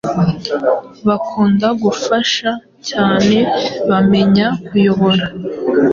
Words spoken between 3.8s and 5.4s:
bamenya kuyobora